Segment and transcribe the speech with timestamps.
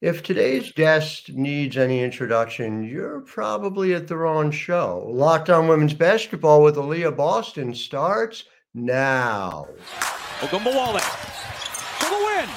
[0.00, 5.04] If today's guest needs any introduction, you're probably at the wrong show.
[5.08, 9.66] Locked on Women's Basketball with Aliyah Boston starts now.
[10.38, 11.00] Ogunbowale
[11.98, 12.48] for the win.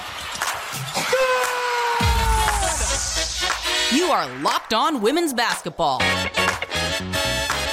[3.98, 6.00] You are Locked On Women's Basketball.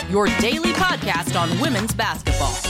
[0.09, 2.68] Your daily podcast on women's basketball.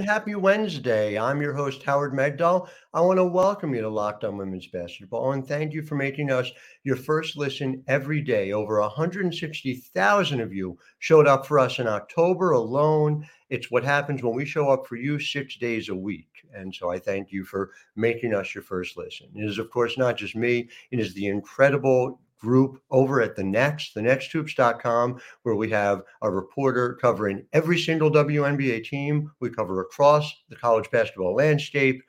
[0.00, 1.18] And happy Wednesday.
[1.18, 2.66] I'm your host, Howard Megdal.
[2.94, 6.30] I want to welcome you to Locked On Women's Basketball and thank you for making
[6.30, 6.50] us
[6.84, 8.52] your first listen every day.
[8.52, 13.28] Over 160,000 of you showed up for us in October alone.
[13.50, 16.30] It's what happens when we show up for you six days a week.
[16.54, 19.26] And so I thank you for making us your first listen.
[19.34, 23.44] It is, of course, not just me, it is the incredible group over at the
[23.44, 29.30] Next, thenexthoops.com, where we have a reporter covering every single WNBA team.
[29.40, 32.02] We cover across the college basketball landscape.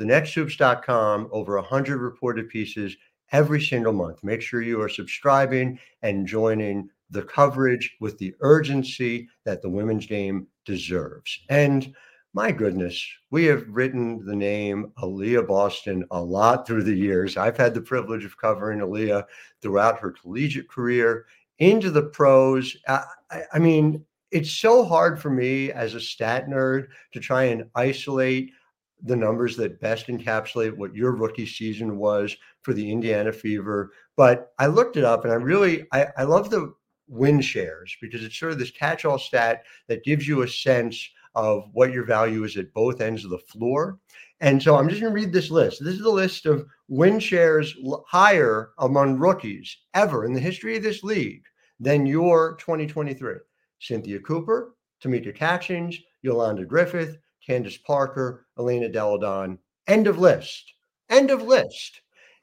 [0.00, 2.96] Thenexthoops.com, over 100 reported pieces
[3.32, 4.22] every single month.
[4.22, 10.06] Make sure you are subscribing and joining the coverage with the urgency that the women's
[10.06, 11.40] game deserves.
[11.48, 11.94] And
[12.34, 17.36] my goodness, we have written the name Aliyah Boston a lot through the years.
[17.36, 19.24] I've had the privilege of covering Aliyah
[19.62, 21.26] throughout her collegiate career
[21.58, 22.76] into the pros.
[22.86, 23.04] I,
[23.52, 28.52] I, mean, it's so hard for me as a stat nerd to try and isolate
[29.02, 33.92] the numbers that best encapsulate what your rookie season was for the Indiana Fever.
[34.16, 36.74] But I looked it up and I really I, I love the
[37.06, 41.70] win shares because it's sort of this catch-all stat that gives you a sense of
[41.72, 43.98] what your value is at both ends of the floor.
[44.40, 45.82] And so I'm just going to read this list.
[45.82, 50.82] This is the list of win shares higher among rookies ever in the history of
[50.82, 51.44] this league
[51.78, 53.34] than your 2023.
[53.80, 57.16] Cynthia Cooper, Tamika Catchings, Yolanda Griffith,
[57.46, 59.58] Candace Parker, Elena Delle Donne.
[59.86, 60.72] End of list.
[61.08, 62.02] End of list.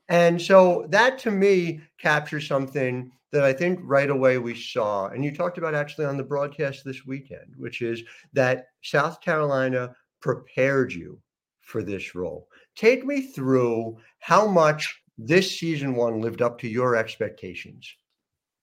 [0.10, 5.26] And so that to me captures something that I think right away we saw, and
[5.26, 10.94] you talked about actually on the broadcast this weekend, which is that South Carolina prepared
[10.94, 11.20] you
[11.62, 12.48] for this role.
[12.76, 17.94] Take me through how much this season one lived up to your expectations.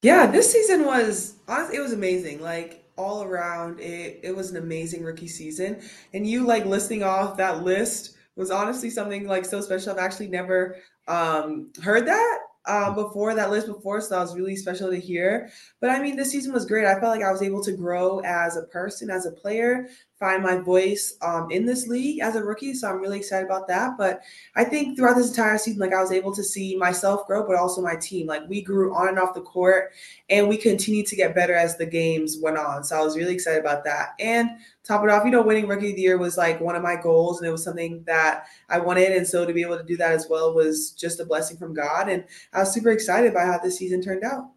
[0.02, 1.36] Yeah, this season was
[1.72, 2.40] it was amazing.
[2.40, 5.80] Like all around, it it was an amazing rookie season.
[6.12, 9.92] And you like listing off that list was honestly something like so special.
[9.92, 10.76] I've actually never
[11.08, 15.50] um, heard that um, before that list before, so that was really special to hear.
[15.80, 16.86] But I mean, this season was great.
[16.86, 19.88] I felt like I was able to grow as a person, as a player,
[20.22, 22.74] find my voice um, in this league as a rookie.
[22.74, 23.98] So I'm really excited about that.
[23.98, 24.22] But
[24.54, 27.56] I think throughout this entire season, like I was able to see myself grow, but
[27.56, 28.28] also my team.
[28.28, 29.90] Like we grew on and off the court,
[30.30, 32.84] and we continued to get better as the games went on.
[32.84, 34.10] So I was really excited about that.
[34.20, 34.48] And
[34.84, 36.94] top it off, you know, winning rookie of the year was like one of my
[36.94, 39.10] goals, and it was something that I wanted.
[39.10, 41.74] And so to be able to do that as well was just a blessing from
[41.74, 42.08] God.
[42.08, 44.50] And I was super excited by how this season turned out.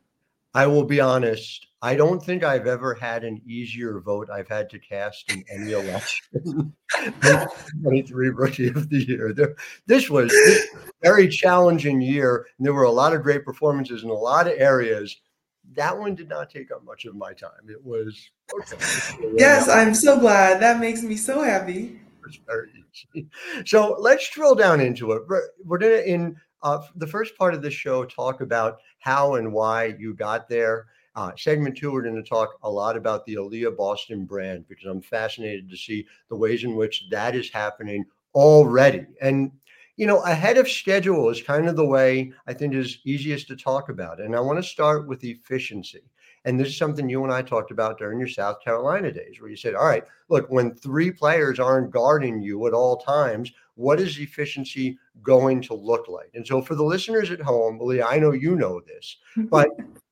[0.55, 1.67] I will be honest.
[1.81, 5.73] I don't think I've ever had an easier vote I've had to cast in any
[5.73, 6.73] election.
[7.83, 9.33] 23 Rookie of the Year.
[9.33, 9.55] There,
[9.85, 14.09] this was a very challenging year, and there were a lot of great performances in
[14.09, 15.15] a lot of areas.
[15.73, 17.69] That one did not take up much of my time.
[17.69, 18.77] It was okay.
[19.35, 20.61] Yes, I'm so glad.
[20.61, 21.99] That makes me so happy.
[22.25, 22.69] It's very
[23.13, 23.27] easy.
[23.65, 25.23] So let's drill down into it.
[25.27, 29.53] We're, we're gonna in uh, the first part of the show talk about how and
[29.53, 30.87] why you got there.
[31.15, 34.87] Uh, segment two, we're going to talk a lot about the Aliyah Boston brand because
[34.87, 38.03] I'm fascinated to see the ways in which that is happening
[38.33, 39.05] already.
[39.21, 39.51] And,
[39.95, 43.55] you know, ahead of schedule is kind of the way I think is easiest to
[43.55, 44.19] talk about.
[44.19, 46.01] And I want to start with efficiency.
[46.45, 49.49] And this is something you and I talked about during your South Carolina days, where
[49.49, 53.99] you said, all right, look, when three players aren't guarding you at all times, what
[53.99, 56.31] is efficiency going to look like?
[56.33, 59.17] And so for the listeners at home, Leah, I know you know this,
[59.49, 59.69] but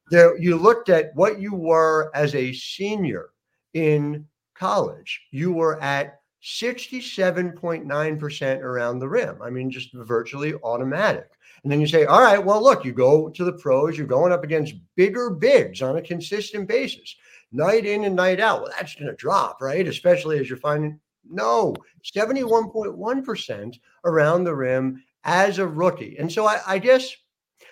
[0.10, 3.30] there you looked at what you were as a senior
[3.74, 5.22] in college.
[5.32, 9.42] You were at 67.9% around the rim.
[9.42, 11.30] I mean, just virtually automatic.
[11.64, 14.34] And then you say, all right, well, look, you go to the pros, you're going
[14.34, 17.16] up against bigger bigs on a consistent basis,
[17.54, 18.62] night in and night out.
[18.62, 19.88] Well, that's going to drop, right?
[19.88, 21.00] Especially as you're finding
[21.30, 26.18] no, 71.1% around the rim as a rookie.
[26.20, 27.16] And so I, I, guess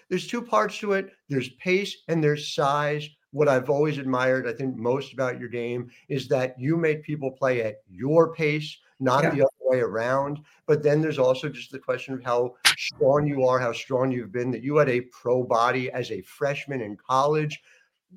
[0.10, 3.08] there's two parts to it there's pace and there's size.
[3.32, 7.32] What I've always admired, I think, most about your game is that you make people
[7.32, 9.30] play at your pace, not Yeah.
[9.30, 10.40] the other way around.
[10.66, 14.34] But then there's also just the question of how strong you are, how strong you've
[14.34, 17.62] been, that you had a pro body as a freshman in college.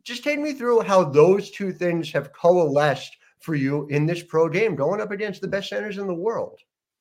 [0.02, 4.49] Just take me through how those two things have coalesced for you in this pro
[4.49, 6.58] game, going up against the best centers in the world.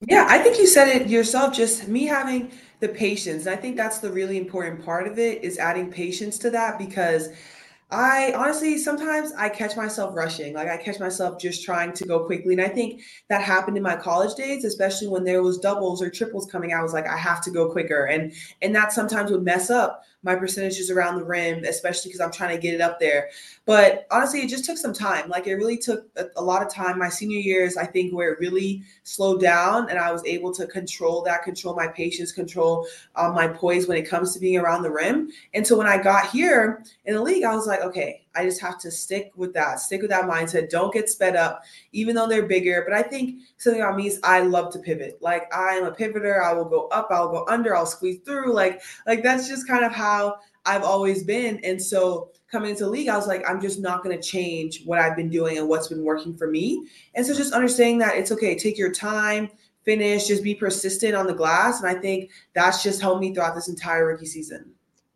[0.07, 2.51] Yeah, I think you said it yourself, just me having
[2.81, 3.45] the patience.
[3.45, 6.78] And I think that's the really important part of it is adding patience to that
[6.78, 7.30] because
[7.90, 10.54] I honestly sometimes I catch myself rushing.
[10.54, 12.54] Like I catch myself just trying to go quickly.
[12.54, 16.10] And I think that happened in my college days, especially when there was doubles or
[16.10, 16.80] triples coming out.
[16.80, 18.06] I was like, I have to go quicker.
[18.06, 22.31] And and that sometimes would mess up my percentages around the rim, especially because I'm
[22.31, 23.30] trying to get it up there.
[23.66, 25.30] But honestly, it just took some time.
[25.30, 26.98] Like it really took a, a lot of time.
[26.98, 30.66] My senior years, I think, where it really slowed down and I was able to
[30.66, 34.84] control that, control my patience, control um, my poise when it comes to being around
[34.84, 35.30] the rim.
[35.54, 38.62] And so when I got here in the league, I was like, okay, I just
[38.62, 40.69] have to stick with that, stick with that mindset.
[40.69, 42.83] Don't get sped up, even though they're bigger.
[42.88, 45.18] But I think something about me is I love to pivot.
[45.21, 46.44] Like I am a pivoter.
[46.44, 48.53] I will go up, I'll go under, I'll squeeze through.
[48.53, 51.59] Like, like that's just kind of how I've always been.
[51.63, 55.00] And so coming into league, I was like, I'm just not going to change what
[55.00, 56.88] I've been doing and what's been working for me.
[57.15, 59.50] And so just understanding that it's okay, take your time,
[59.83, 61.81] finish, just be persistent on the glass.
[61.81, 64.71] And I think that's just helped me throughout this entire rookie season.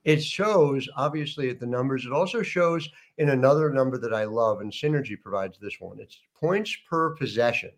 [0.07, 2.06] It shows obviously at the numbers.
[2.06, 2.88] It also shows
[3.18, 6.00] in another number that I love, and Synergy provides this one.
[6.00, 7.71] It's points per possession.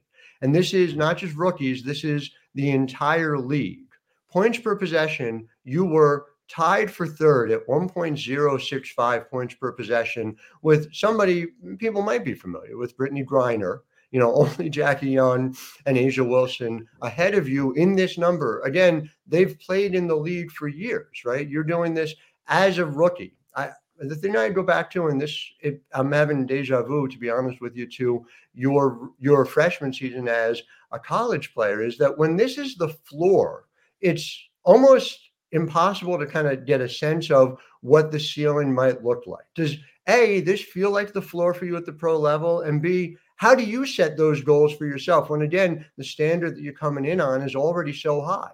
[0.43, 3.87] And this is not just rookies, this is the entire league.
[4.31, 11.47] Points per possession, you were tied for third at 1.065 points per possession with somebody
[11.79, 13.79] people might be familiar with, Brittney Griner.
[14.11, 18.61] You know, only Jackie Young and A'ja Wilson ahead of you in this number.
[18.61, 21.47] Again, they've played in the league for years, right?
[21.47, 22.13] You're doing this
[22.47, 23.35] as a rookie.
[23.55, 27.17] I, the thing I go back to, and this, it, I'm having deja vu, to
[27.17, 30.61] be honest with you, to your your freshman season as
[30.91, 33.65] a college player, is that when this is the floor,
[33.99, 39.25] it's almost impossible to kind of get a sense of what the ceiling might look
[39.25, 39.45] like.
[39.55, 39.75] Does
[40.07, 42.61] A, this feel like the floor for you at the pro level?
[42.61, 46.61] And B, how do you set those goals for yourself when, again, the standard that
[46.61, 48.51] you're coming in on is already so high?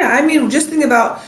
[0.00, 1.22] Yeah, I mean, just think about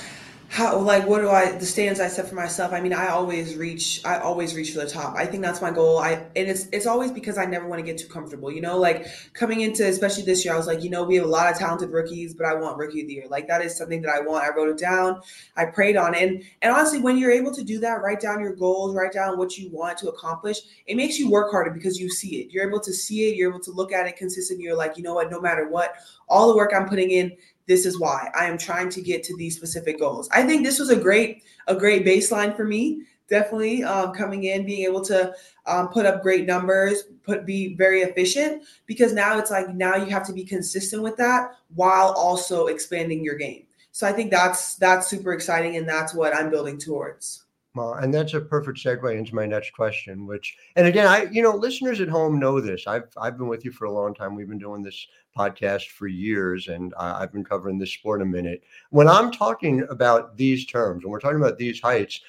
[0.52, 2.75] how like what do I the stands I set for myself?
[2.75, 5.16] I mean, I always reach I always reach for the top.
[5.16, 5.99] I think that's my goal.
[5.99, 8.52] I and it's it's always because I never want to get too comfortable.
[8.52, 11.25] You know, like coming into especially this year, I was like, you know, we have
[11.25, 13.25] a lot of talented rookies, but I want rookie of the year.
[13.31, 14.44] Like that is something that I want.
[14.44, 15.22] I wrote it down.
[15.56, 16.22] I prayed on it.
[16.22, 19.38] And and honestly, when you're able to do that, write down your goals, write down
[19.38, 22.50] what you want to accomplish, it makes you work harder because you see it.
[22.50, 24.64] You're able to see it, you're able to look at it consistently.
[24.64, 25.94] You're like, you know what, no matter what,
[26.28, 27.32] all the work I'm putting in
[27.67, 30.29] this is why i am trying to get to these specific goals.
[30.32, 33.03] I think this was a great a great baseline for me.
[33.29, 35.35] Definitely um, coming in being able to
[35.67, 40.06] um, put up great numbers put be very efficient because now it's like now you
[40.06, 43.64] have to be consistent with that while also expanding your game.
[43.93, 47.41] So i think that's that's super exciting and that's what i'm building towards
[47.74, 51.42] well, and that's a perfect segue into my next question, which, and again, I, you
[51.42, 52.86] know, listeners at home know this.
[52.86, 54.34] I've, I've been with you for a long time.
[54.34, 58.62] We've been doing this podcast for years, and I've been covering this sport a minute.
[58.90, 62.20] When I'm talking about these terms, when we're talking about these heights,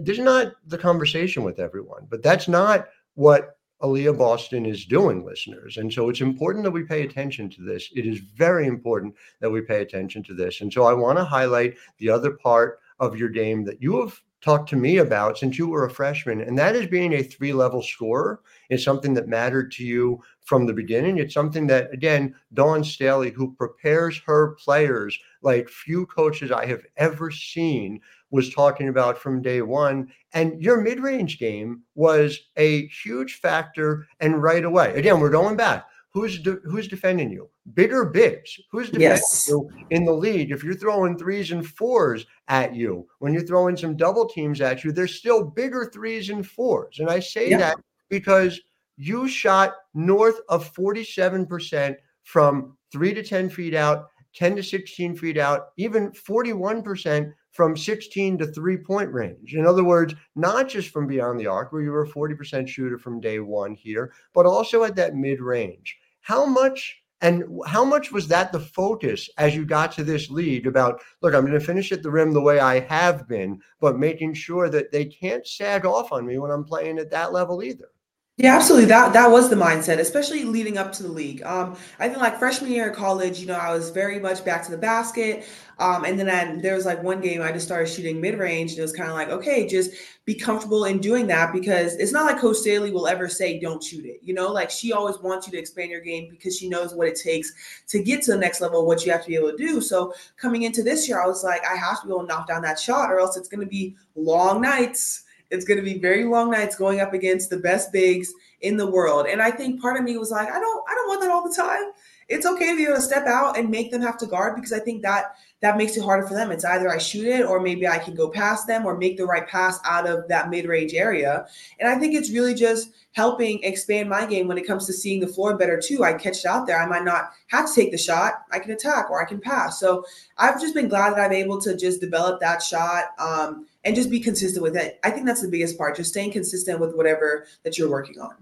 [0.00, 5.76] there's not the conversation with everyone, but that's not what Aliyah Boston is doing, listeners.
[5.76, 7.90] And so it's important that we pay attention to this.
[7.94, 10.60] It is very important that we pay attention to this.
[10.60, 14.18] And so I want to highlight the other part of your game that you have
[14.42, 17.52] talked to me about since you were a freshman, and that is being a three
[17.52, 18.40] level scorer.
[18.70, 21.18] is something that mattered to you from the beginning.
[21.18, 26.82] It's something that, again, Dawn Staley, who prepares her players like few coaches I have
[26.96, 30.08] ever seen, was talking about from day one.
[30.32, 34.08] And your mid range game was a huge factor.
[34.20, 35.86] And right away, again, we're going back.
[36.12, 37.48] Who's de- who's defending you?
[37.72, 38.60] Bigger bigs.
[38.70, 39.46] Who's defending Yes.
[39.48, 40.50] you in the league?
[40.50, 44.84] If you're throwing threes and fours at you, when you're throwing some double teams at
[44.84, 46.98] you, there's still bigger threes and fours.
[47.00, 47.58] And I say Yeah.
[47.58, 47.76] that
[48.10, 48.60] because
[48.98, 55.38] you shot north of 47% from three to 10 feet out, 10 to 16 feet
[55.38, 59.54] out, even 41% from 16 to three point range.
[59.54, 62.98] In other words, not just from beyond the arc, where you were a 40% shooter
[62.98, 65.98] from day one here, but also at that mid range.
[66.22, 70.66] How much and how much was that the focus as you got to this lead
[70.66, 73.96] about, look, I'm going to finish at the rim the way I have been, but
[73.96, 77.62] making sure that they can't sag off on me when I'm playing at that level
[77.62, 77.90] either?
[78.38, 78.86] Yeah, absolutely.
[78.86, 81.42] That that was the mindset, especially leading up to the league.
[81.42, 84.64] Um, I think like freshman year in college, you know, I was very much back
[84.64, 85.44] to the basket.
[85.78, 88.70] Um, and then I, there was like one game I just started shooting mid range,
[88.70, 89.90] and it was kind of like, okay, just
[90.24, 93.82] be comfortable in doing that because it's not like Coach Staley will ever say don't
[93.84, 94.20] shoot it.
[94.22, 97.08] You know, like she always wants you to expand your game because she knows what
[97.08, 97.52] it takes
[97.88, 99.80] to get to the next level, what you have to be able to do.
[99.82, 102.48] So coming into this year, I was like, I have to be able to knock
[102.48, 105.98] down that shot, or else it's going to be long nights it's going to be
[105.98, 108.32] very long nights going up against the best bigs
[108.62, 109.26] in the world.
[109.26, 111.46] And I think part of me was like, I don't, I don't want that all
[111.46, 111.92] the time.
[112.28, 114.72] It's okay to be able to step out and make them have to guard because
[114.72, 116.50] I think that that makes it harder for them.
[116.50, 119.26] It's either I shoot it or maybe I can go past them or make the
[119.26, 121.46] right pass out of that mid-range area.
[121.78, 125.20] And I think it's really just helping expand my game when it comes to seeing
[125.20, 126.02] the floor better too.
[126.02, 126.80] I catch it out there.
[126.80, 128.44] I might not have to take the shot.
[128.50, 129.78] I can attack or I can pass.
[129.78, 130.04] So
[130.38, 133.10] I've just been glad that I'm able to just develop that shot.
[133.18, 134.98] Um, and just be consistent with it.
[135.02, 138.34] I think that's the biggest part, just staying consistent with whatever that you're working on.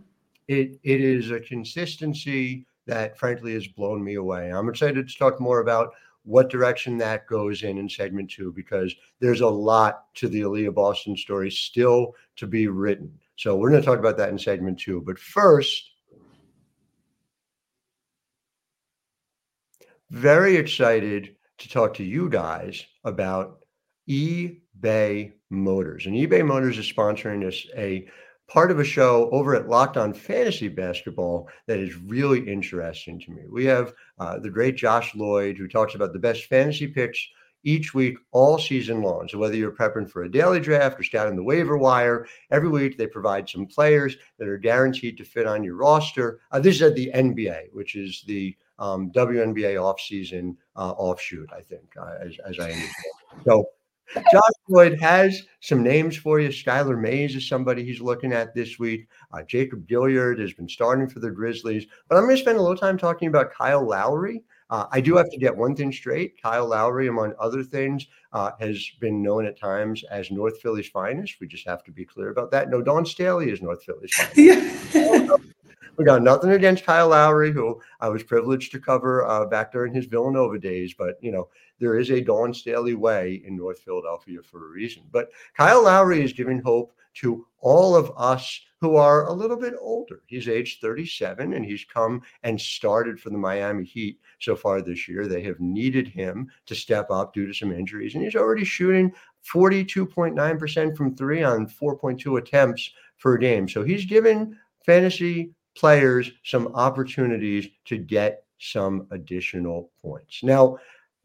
[0.48, 4.50] It it is a consistency that frankly has blown me away.
[4.52, 5.92] I'm excited to talk more about
[6.24, 10.74] what direction that goes in in segment two because there's a lot to the Aliyah
[10.74, 13.12] Boston story still to be written.
[13.36, 15.00] So we're going to talk about that in segment two.
[15.00, 15.90] But first,
[20.10, 23.60] very excited to talk to you guys about
[24.10, 26.06] eBay Motors.
[26.06, 28.08] And eBay Motors is sponsoring us a
[28.48, 33.30] part of a show over at Locked On Fantasy Basketball that is really interesting to
[33.30, 33.42] me.
[33.48, 37.24] We have uh, the great Josh Lloyd who talks about the best fantasy picks
[37.62, 39.28] each week all season long.
[39.28, 42.98] So whether you're prepping for a daily draft or scouting the waiver wire, every week
[42.98, 46.40] they provide some players that are guaranteed to fit on your roster.
[46.50, 51.60] Uh, this is at the NBA, which is the um, WNBA offseason uh, offshoot, I
[51.60, 52.94] think, uh, as, as I understand.
[53.44, 53.66] So
[54.14, 56.48] Josh Lloyd has some names for you.
[56.48, 59.08] Skylar Mays is somebody he's looking at this week.
[59.32, 61.86] Uh, Jacob Gilyard has been starting for the Grizzlies.
[62.08, 64.42] But I'm going to spend a little time talking about Kyle Lowry.
[64.70, 66.40] Uh, I do have to get one thing straight.
[66.40, 71.40] Kyle Lowry, among other things, uh, has been known at times as North Philly's finest.
[71.40, 72.70] We just have to be clear about that.
[72.70, 74.94] No, Dawn Staley is North Philly's finest.
[74.94, 75.36] Yeah.
[75.96, 79.92] we got nothing against Kyle Lowry, who I was privileged to cover uh, back during
[79.92, 80.94] his Villanova days.
[80.96, 81.48] But, you know,
[81.80, 85.02] there is a Dawn Staley way in North Philadelphia for a reason.
[85.10, 89.74] But Kyle Lowry is giving hope to all of us who are a little bit
[89.80, 90.22] older.
[90.26, 95.06] He's age 37 and he's come and started for the Miami Heat so far this
[95.08, 95.26] year.
[95.26, 99.12] They have needed him to step up due to some injuries, and he's already shooting
[99.52, 103.68] 42.9% from three on 4.2 attempts per game.
[103.68, 104.56] So he's given
[104.86, 110.42] fantasy players some opportunities to get some additional points.
[110.42, 110.78] Now,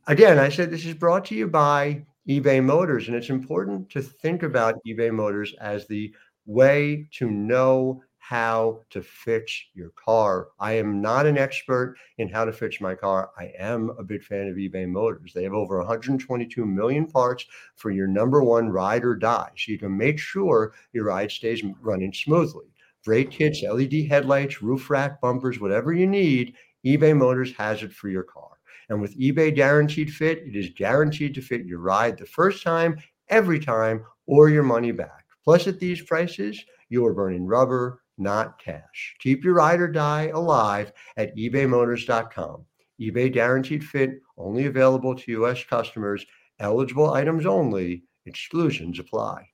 [0.07, 4.01] again, I said this is brought to you by eBay Motors, and it's important to
[4.01, 6.13] think about eBay Motors as the
[6.45, 10.47] way to know how to fix your car.
[10.59, 13.29] I am not an expert in how to fix my car.
[13.37, 15.31] I am a big fan of eBay Motors.
[15.33, 17.45] They have over 122 million parts
[17.75, 21.63] for your number one ride or die, so you can make sure your ride stays
[21.81, 22.65] running smoothly.
[23.03, 28.09] Brake kits, LED headlights, roof rack, bumpers, whatever you need, eBay Motors has it for
[28.09, 28.54] your car.
[28.89, 32.97] And with eBay Guaranteed Fit, it is guaranteed to fit your ride the first time,
[33.29, 35.25] every time, or your money back.
[35.43, 39.15] Plus, at these prices, you are burning rubber, not cash.
[39.19, 42.65] Keep your ride or die alive at ebaymotors.com.
[43.01, 45.63] eBay Guaranteed Fit only available to U.S.
[45.63, 46.25] customers,
[46.59, 49.49] eligible items only, exclusions apply.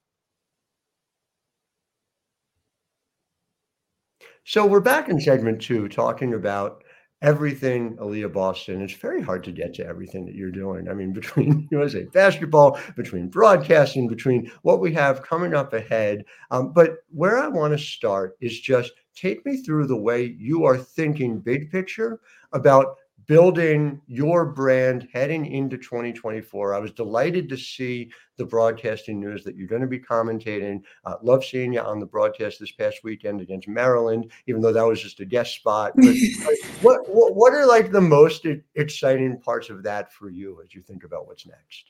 [4.44, 6.84] So we're back in segment two talking about
[7.22, 8.82] everything Aliyah Boston.
[8.82, 10.90] It's very hard to get to everything that you're doing.
[10.90, 16.26] I mean, between USA basketball, between broadcasting, between what we have coming up ahead.
[16.50, 20.66] Um, but where I want to start is just take me through the way you
[20.66, 22.20] are thinking big picture
[22.54, 22.98] about
[23.32, 26.76] building your brand heading into 2024.
[26.76, 30.82] I was delighted to see the broadcasting news that you're going to be commentating.
[31.06, 34.86] Uh, love seeing you on the broadcast this past weekend against Maryland, even though that
[34.86, 35.94] was just a guest spot.
[35.96, 36.14] But
[36.82, 38.46] what, what what are like the most
[38.76, 41.86] exciting parts of that for you as you think about what's next?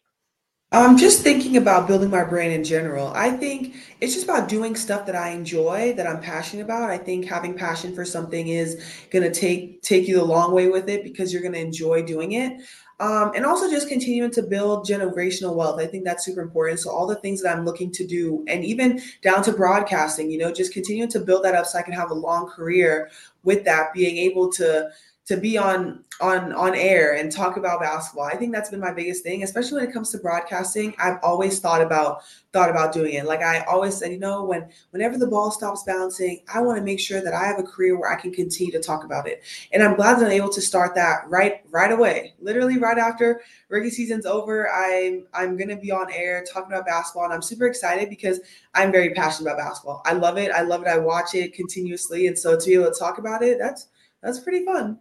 [0.73, 3.11] I'm just thinking about building my brand in general.
[3.13, 6.89] I think it's just about doing stuff that I enjoy, that I'm passionate about.
[6.89, 10.69] I think having passion for something is going to take take you the long way
[10.69, 12.61] with it because you're going to enjoy doing it.
[13.01, 15.81] Um, and also just continuing to build generational wealth.
[15.81, 16.79] I think that's super important.
[16.79, 20.37] So all the things that I'm looking to do, and even down to broadcasting, you
[20.37, 23.09] know, just continuing to build that up so I can have a long career
[23.43, 24.89] with that, being able to
[25.31, 28.25] to be on on on air and talk about basketball.
[28.25, 30.93] I think that's been my biggest thing, especially when it comes to broadcasting.
[30.99, 33.25] I've always thought about thought about doing it.
[33.25, 36.83] Like I always said, you know, when whenever the ball stops bouncing, I want to
[36.83, 39.41] make sure that I have a career where I can continue to talk about it.
[39.71, 42.33] And I'm glad that I'm able to start that right right away.
[42.41, 47.23] Literally right after rookie season's over, I'm I'm gonna be on air talking about basketball,
[47.23, 48.41] and I'm super excited because
[48.73, 50.01] I'm very passionate about basketball.
[50.05, 50.51] I love it.
[50.51, 50.89] I love it.
[50.89, 53.87] I watch it continuously, and so to be able to talk about it, that's
[54.21, 54.99] that's pretty fun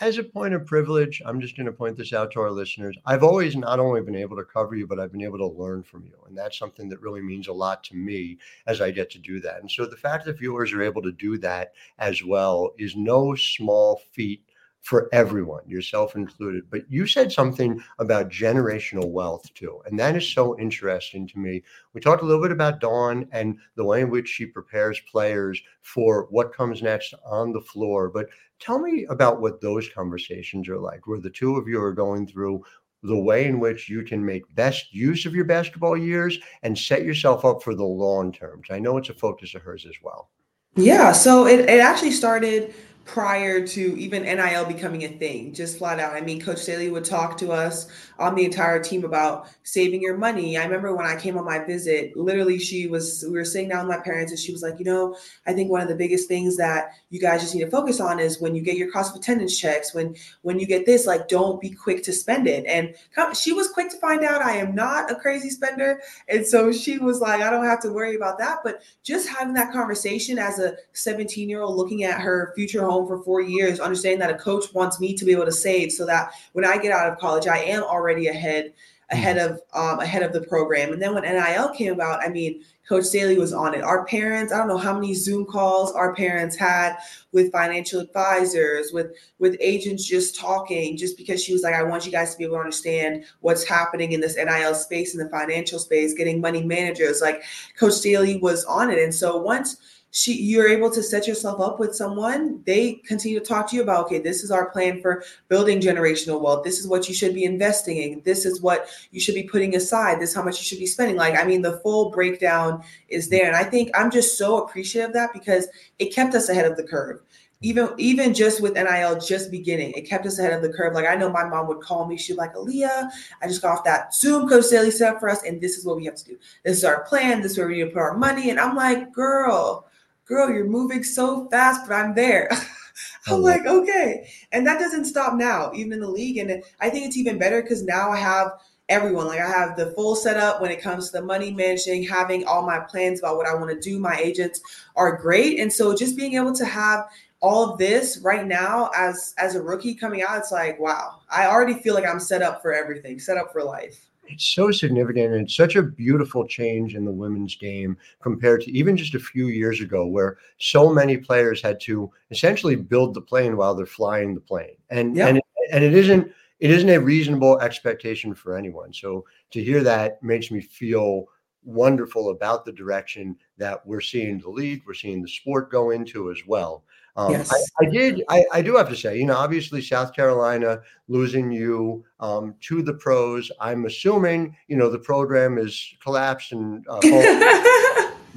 [0.00, 2.96] as a point of privilege, I'm just going to point this out to our listeners.
[3.06, 5.84] I've always not only been able to cover you, but I've been able to learn
[5.84, 6.14] from you.
[6.26, 9.40] And that's something that really means a lot to me as I get to do
[9.40, 9.60] that.
[9.60, 13.36] And so the fact that viewers are able to do that as well is no
[13.36, 14.42] small feat
[14.84, 16.64] for everyone, yourself included.
[16.70, 19.80] But you said something about generational wealth too.
[19.86, 21.62] And that is so interesting to me.
[21.94, 25.58] We talked a little bit about Dawn and the way in which she prepares players
[25.80, 28.10] for what comes next on the floor.
[28.10, 28.26] But
[28.60, 32.26] tell me about what those conversations are like, where the two of you are going
[32.26, 32.62] through
[33.02, 37.04] the way in which you can make best use of your basketball years and set
[37.04, 38.66] yourself up for the long terms.
[38.70, 40.28] I know it's a focus of hers as well.
[40.76, 42.74] Yeah, so it, it actually started
[43.04, 46.14] prior to even NIL becoming a thing, just flat out.
[46.14, 47.86] I mean, Coach Staley would talk to us
[48.18, 50.56] on the entire team about saving your money.
[50.56, 53.86] I remember when I came on my visit, literally, she was, we were sitting down
[53.86, 56.28] with my parents, and she was like, you know, I think one of the biggest
[56.28, 59.14] things that you guys just need to focus on is when you get your cost
[59.14, 62.64] of attendance checks, when when you get this, like, don't be quick to spend it.
[62.66, 62.94] And
[63.36, 66.98] she was quick to find out I am not a crazy spender, and so she
[66.98, 68.60] was like, I don't have to worry about that.
[68.64, 72.93] But just having that conversation as a 17 year old looking at her future home
[72.94, 75.92] home for four years, understanding that a coach wants me to be able to save
[75.92, 78.72] so that when I get out of college, I am already ahead
[79.10, 80.92] ahead of um, ahead of the program.
[80.92, 83.82] And then when NIL came about, I mean, Coach Staley was on it.
[83.82, 86.96] Our parents, I don't know how many Zoom calls our parents had
[87.32, 92.04] with financial advisors, with with agents just talking, just because she was like, I want
[92.04, 95.30] you guys to be able to understand what's happening in this NIL space, in the
[95.30, 97.20] financial space, getting money managers.
[97.20, 97.42] Like
[97.78, 98.98] Coach Staley was on it.
[98.98, 99.76] And so once
[100.14, 103.82] she you're able to set yourself up with someone they continue to talk to you
[103.82, 107.34] about okay this is our plan for building generational wealth this is what you should
[107.34, 110.58] be investing in this is what you should be putting aside this is how much
[110.58, 113.90] you should be spending like i mean the full breakdown is there and i think
[113.94, 115.66] i'm just so appreciative of that because
[115.98, 117.20] it kept us ahead of the curve
[117.60, 120.92] even even just with NIL just beginning, it kept us ahead of the curve.
[120.92, 123.78] Like I know my mom would call me, she'd be like, Aliyah, I just got
[123.78, 126.16] off that Zoom Coach Staley set up for us, and this is what we have
[126.16, 126.36] to do.
[126.62, 127.40] This is our plan.
[127.40, 128.50] This is where we need to put our money.
[128.50, 129.88] And I'm like, girl,
[130.24, 132.48] girl, you're moving so fast, but I'm there.
[133.26, 133.38] I'm oh.
[133.38, 134.28] like, okay.
[134.52, 136.38] And that doesn't stop now, even in the league.
[136.38, 138.52] And I think it's even better because now I have
[138.88, 139.26] everyone.
[139.26, 142.66] Like I have the full setup when it comes to the money managing, having all
[142.66, 143.98] my plans about what I want to do.
[143.98, 144.60] My agents
[144.96, 145.58] are great.
[145.58, 147.08] And so just being able to have
[147.40, 151.46] all of this right now as as a rookie coming out, it's like, wow, I
[151.46, 155.32] already feel like I'm set up for everything, set up for life it's so significant
[155.32, 159.20] and it's such a beautiful change in the women's game compared to even just a
[159.20, 163.86] few years ago where so many players had to essentially build the plane while they're
[163.86, 164.76] flying the plane.
[164.90, 168.92] And and it, and it isn't it isn't a reasonable expectation for anyone.
[168.92, 171.26] So to hear that makes me feel
[171.64, 176.30] wonderful about the direction that we're seeing the league we're seeing the sport go into
[176.30, 176.84] as well
[177.16, 177.52] um, yes.
[177.52, 178.24] I, I did.
[178.28, 182.82] I, I, do have to say, you know, obviously South Carolina losing you um, to
[182.82, 183.52] the pros.
[183.60, 187.00] I'm assuming, you know, the program is collapsed and uh,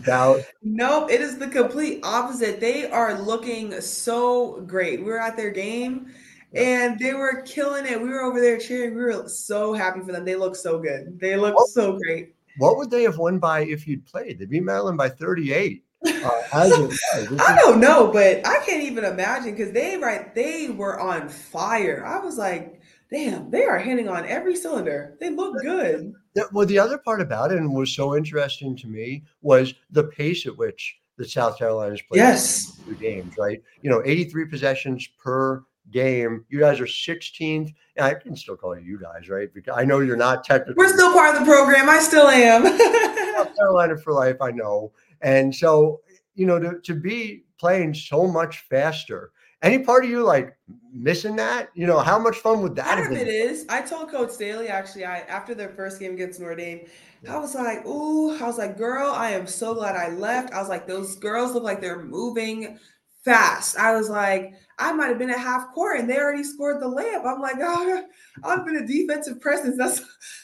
[0.03, 0.41] about.
[0.61, 2.59] Nope, it is the complete opposite.
[2.59, 4.99] They are looking so great.
[4.99, 6.13] We were at their game
[6.53, 7.99] and they were killing it.
[7.99, 8.95] We were over there cheering.
[8.95, 10.23] We were so happy for them.
[10.23, 11.19] They look so good.
[11.19, 12.35] They look what, so great.
[12.57, 14.39] What would they have won by if you'd played?
[14.39, 15.83] They beat Maryland by 38.
[16.23, 21.27] Uh, I don't know, but I can't even imagine because they right they were on
[21.27, 22.05] fire.
[22.05, 25.17] I was like, damn, they are hitting on every cylinder.
[25.19, 26.13] They look good.
[26.51, 30.45] Well, the other part about it, and was so interesting to me, was the pace
[30.45, 32.79] at which the South Carolinas played yes.
[32.85, 33.61] two games, right?
[33.81, 36.45] You know, 83 possessions per game.
[36.49, 37.73] You guys are 16th.
[37.95, 39.53] And I can still call you you guys, right?
[39.53, 40.75] Because I know you're not technically.
[40.77, 41.89] We're still part of the program.
[41.89, 42.65] I still am.
[43.35, 44.91] South Carolina for life, I know.
[45.21, 46.01] And so,
[46.35, 49.31] you know, to, to be playing so much faster,
[49.63, 50.55] any part of you like
[50.93, 51.69] missing that?
[51.73, 53.19] You know, how much fun would that part have been?
[53.19, 53.65] It is.
[53.69, 56.87] I told Coach Staley actually, I after their first game against Notre Dame,
[57.27, 60.53] I was like, ooh, I was like, girl, I am so glad I left.
[60.53, 62.77] I was like, those girls look like they're moving
[63.23, 63.77] fast.
[63.77, 66.85] I was like, I might have been at half court and they already scored the
[66.85, 67.25] layup.
[67.25, 68.03] I'm like, oh,
[68.43, 69.75] I've been a defensive presence.
[69.77, 70.01] That's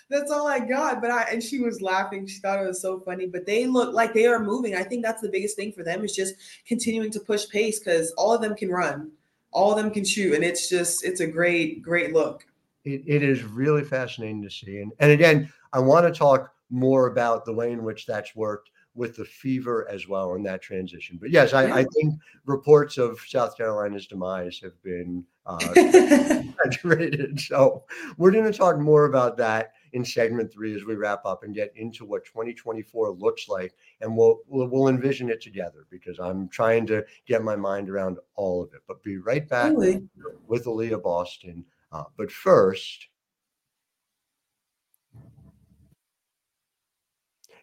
[0.09, 1.01] that's all I got.
[1.01, 2.27] But I and she was laughing.
[2.27, 3.27] She thought it was so funny.
[3.27, 4.75] But they look like they are moving.
[4.75, 6.35] I think that's the biggest thing for them is just
[6.67, 9.11] continuing to push pace because all of them can run.
[9.51, 12.45] all of them can shoot, and it's just it's a great great look.
[12.83, 17.07] It, it is really fascinating to see, and and again, I want to talk more
[17.07, 21.17] about the way in which that's worked with the fever as well in that transition.
[21.19, 27.39] But yes, I, I think reports of South Carolina's demise have been uh, exaggerated.
[27.39, 27.83] So
[28.17, 31.53] we're going to talk more about that in segment three as we wrap up and
[31.53, 36.47] get into what 2024 looks like, and we'll we'll, we'll envision it together because I'm
[36.49, 38.81] trying to get my mind around all of it.
[38.87, 40.03] But be right back Really?
[40.47, 41.65] with Aliyah Boston.
[41.91, 43.07] Uh, but first.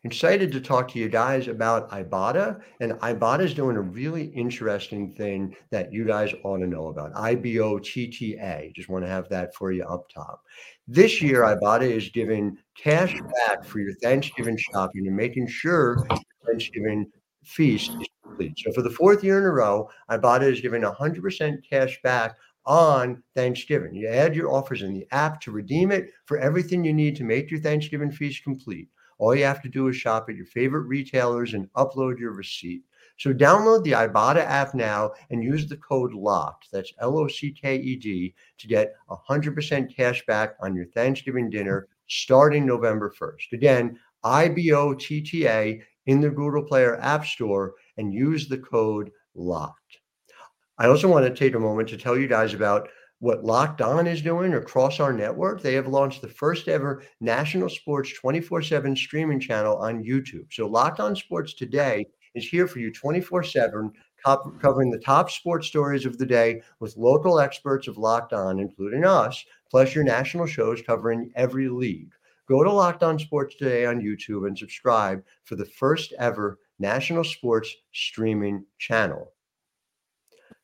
[0.05, 2.61] Excited to talk to you guys about Ibotta.
[2.81, 7.13] And Ibotta is doing a really interesting thing that you guys ought to know about.
[7.15, 8.75] IBOTTA.
[8.75, 10.43] Just want to have that for you up top.
[10.89, 16.05] This year, Ibotta is giving cash back for your Thanksgiving shopping and making sure
[16.47, 17.11] Thanksgiving
[17.45, 18.59] feast is complete.
[18.59, 22.37] So for the fourth year in a row, Ibotta is giving 100% cash back
[22.67, 23.95] on Thanksgiving.
[23.95, 27.25] You add your offers in the app to redeem it for everything you need to
[27.25, 28.89] make your Thanksgiving feast complete.
[29.21, 32.83] All you have to do is shop at your favorite retailers and upload your receipt.
[33.19, 37.53] So download the Ibotta app now and use the code LOCKED, that's L O C
[37.53, 43.53] K E D, to get 100% cash back on your Thanksgiving dinner starting November 1st.
[43.53, 49.99] Again, IBOTTA in the Google Player App Store and use the code LOCKED.
[50.79, 52.89] I also want to take a moment to tell you guys about
[53.21, 55.61] what Locked On is doing across our network.
[55.61, 60.47] They have launched the first ever national sports 24 7 streaming channel on YouTube.
[60.51, 63.93] So, Locked On Sports Today is here for you 24 7,
[64.59, 69.05] covering the top sports stories of the day with local experts of Locked On, including
[69.05, 72.13] us, plus your national shows covering every league.
[72.49, 77.25] Go to Locked On Sports Today on YouTube and subscribe for the first ever national
[77.25, 79.35] sports streaming channel.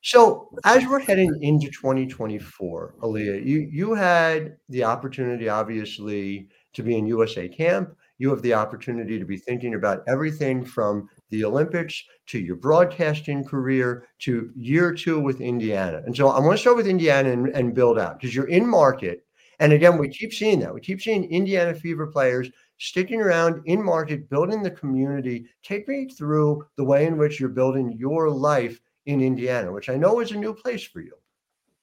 [0.06, 6.96] So as we're heading into 2024, Aliyah, you you had the opportunity, obviously, to be
[6.96, 7.92] in USA Camp.
[8.18, 13.42] You have the opportunity to be thinking about everything from the Olympics to your broadcasting
[13.42, 16.02] career to year two with Indiana.
[16.06, 18.64] And so I want to start with Indiana and, and build out because you're in
[18.64, 19.26] market.
[19.58, 20.72] And again, we keep seeing that.
[20.72, 25.46] We keep seeing Indiana Fever players sticking around in market, building the community.
[25.64, 29.96] Take me through the way in which you're building your life in Indiana, which I
[29.96, 31.12] know is a new place for you.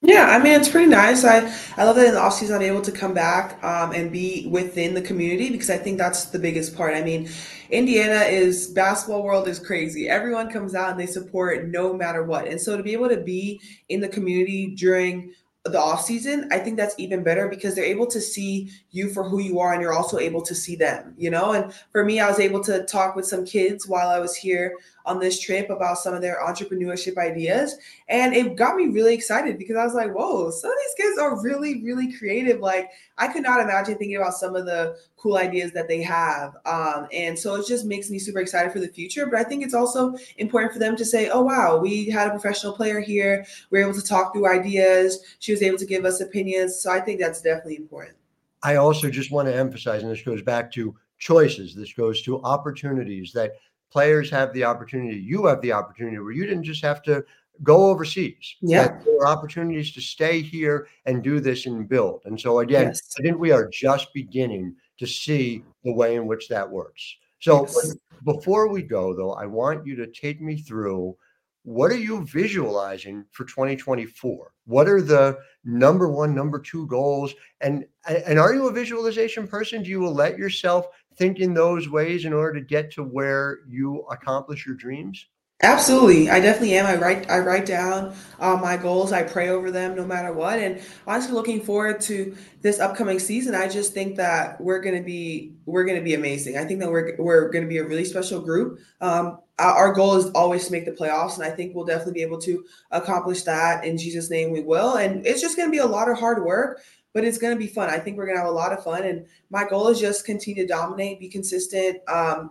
[0.05, 1.23] Yeah, I mean it's pretty nice.
[1.23, 4.11] I I love that in the off season I'm able to come back um, and
[4.11, 6.93] be within the community because I think that's the biggest part.
[6.93, 7.29] I mean,
[7.69, 10.09] Indiana is basketball world is crazy.
[10.09, 12.49] Everyone comes out and they support no matter what.
[12.49, 15.33] And so to be able to be in the community during
[15.63, 19.23] the off season, I think that's even better because they're able to see you for
[19.23, 21.53] who you are and you're also able to see them, you know?
[21.53, 24.75] And for me, I was able to talk with some kids while I was here
[25.05, 27.75] on this trip about some of their entrepreneurship ideas.
[28.07, 31.19] And it got me really excited because I was like, whoa, some of these kids
[31.19, 32.59] are really, really creative.
[32.59, 36.55] Like, I could not imagine thinking about some of the cool ideas that they have.
[36.65, 39.25] Um, and so it just makes me super excited for the future.
[39.25, 42.31] But I think it's also important for them to say, oh, wow, we had a
[42.31, 43.45] professional player here.
[43.69, 45.19] We are able to talk through ideas.
[45.39, 46.79] She was able to give us opinions.
[46.79, 48.15] So I think that's definitely important.
[48.63, 52.41] I also just want to emphasize, and this goes back to choices, this goes to
[52.43, 53.53] opportunities that
[53.93, 57.23] players have the opportunity, you have the opportunity where you didn't just have to
[57.61, 58.55] go overseas.
[58.61, 58.97] Yeah.
[59.05, 62.23] There are opportunities to stay here and do this and build.
[62.25, 63.13] And so again, Yes.
[63.19, 67.03] I think we are just beginning to see the way in which that works.
[67.39, 67.95] So Yes.
[68.25, 71.15] before we go though, I want you to take me through
[71.63, 74.51] what are you visualizing for 2024?
[74.65, 77.33] What are the number one, number two goals?
[77.61, 79.81] And and are you a visualization person?
[79.81, 84.05] Do you let yourself think in those ways in order to get to where you
[84.11, 85.27] accomplish your dreams?
[85.61, 86.85] Absolutely, I definitely am.
[86.85, 89.13] I write I write down uh, my goals.
[89.13, 90.59] I pray over them no matter what.
[90.59, 93.55] And honestly, looking forward to this upcoming season.
[93.55, 96.57] I just think that we're gonna be we're gonna be amazing.
[96.57, 98.79] I think that we're we're gonna be a really special group.
[98.99, 102.23] Um, our goal is always to make the playoffs, and I think we'll definitely be
[102.23, 103.85] able to accomplish that.
[103.85, 104.95] In Jesus' name, we will.
[104.95, 106.81] And it's just gonna be a lot of hard work.
[107.13, 107.91] But it's going to be fun.
[107.91, 109.03] I think we're going to have a lot of fun.
[109.03, 112.49] And my goal is just continue to dominate, be consistent, um,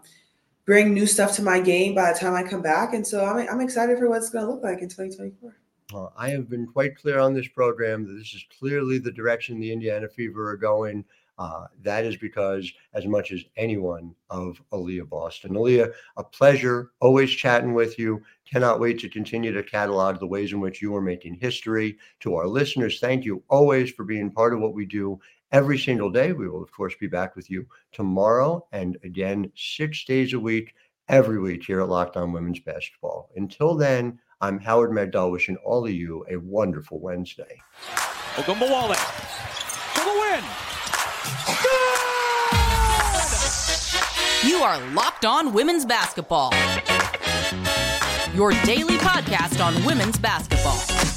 [0.64, 2.94] bring new stuff to my game by the time I come back.
[2.94, 5.56] And so I'm, I'm excited for what it's going to look like in 2024.
[5.94, 9.60] Uh, I have been quite clear on this program that this is clearly the direction
[9.60, 11.04] the Indiana Fever are going.
[11.38, 15.52] Uh, that is because, as much as anyone, of Aliyah Boston.
[15.52, 18.22] Aliyah, a pleasure always chatting with you.
[18.50, 21.96] Cannot wait to continue to catalog the ways in which you are making history.
[22.20, 25.18] To our listeners, thank you always for being part of what we do
[25.52, 26.32] every single day.
[26.32, 30.74] We will, of course, be back with you tomorrow and again six days a week,
[31.08, 33.30] every week here at Locked On Women's Basketball.
[33.36, 37.60] Until then, I'm Howard Megdal wishing all of you a wonderful Wednesday.
[38.34, 38.96] Ogunbowale
[39.94, 40.42] for the win.
[44.50, 46.52] You are Locked On Women's Basketball,
[48.34, 51.11] your daily podcast on women's basketball